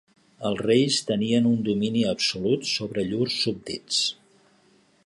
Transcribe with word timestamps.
Els 0.49 0.61
reis 0.67 0.95
tenien 1.09 1.49
un 1.49 1.61
domini 1.69 2.01
absolut 2.15 2.67
sobre 2.73 3.05
llurs 3.13 3.39
súbdits. 3.45 4.03